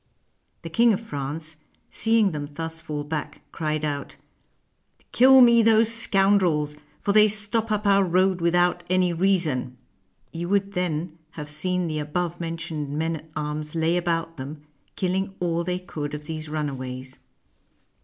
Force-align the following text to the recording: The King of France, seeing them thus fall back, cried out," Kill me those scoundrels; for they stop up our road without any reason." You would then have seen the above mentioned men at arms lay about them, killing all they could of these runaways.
The 0.63 0.69
King 0.71 0.93
of 0.93 0.99
France, 0.99 1.57
seeing 1.91 2.31
them 2.31 2.49
thus 2.55 2.81
fall 2.81 3.03
back, 3.03 3.41
cried 3.51 3.85
out," 3.85 4.15
Kill 5.11 5.41
me 5.41 5.61
those 5.61 5.91
scoundrels; 5.93 6.75
for 7.01 7.11
they 7.13 7.27
stop 7.27 7.71
up 7.71 7.85
our 7.85 8.03
road 8.03 8.41
without 8.41 8.83
any 8.89 9.13
reason." 9.13 9.77
You 10.33 10.49
would 10.49 10.71
then 10.73 11.19
have 11.37 11.49
seen 11.51 11.85
the 11.85 11.99
above 11.99 12.39
mentioned 12.39 12.89
men 12.97 13.17
at 13.17 13.29
arms 13.35 13.75
lay 13.75 13.95
about 13.95 14.37
them, 14.37 14.63
killing 14.95 15.35
all 15.39 15.63
they 15.63 15.77
could 15.77 16.15
of 16.15 16.25
these 16.25 16.49
runaways. 16.49 17.19